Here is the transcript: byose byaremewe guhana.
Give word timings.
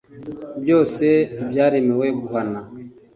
byose 0.61 1.05
byaremewe 1.49 2.07
guhana. 2.21 2.61